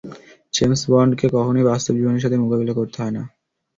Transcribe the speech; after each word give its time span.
James 0.53 0.81
বন্ডকে 0.91 1.25
কখনই 1.35 1.67
বাস্তব 1.69 1.93
জীবনের 1.95 2.23
সাথে 2.23 2.37
মোকাবিলা 2.37 2.73
করতে 2.73 2.97
হয় 3.01 3.13
না। 3.17 3.23